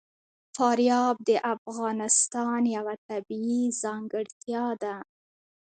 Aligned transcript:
فاریاب 0.55 1.15
د 1.29 1.31
افغانستان 1.55 2.61
یوه 2.75 2.95
طبیعي 3.07 3.63
ځانګړتیا 3.81 4.65
ده. 4.83 4.95